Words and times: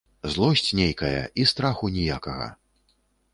Злосць 0.35 0.71
нейкая 0.79 1.21
і 1.43 1.45
страху 1.51 1.93
ніякага. 1.99 2.47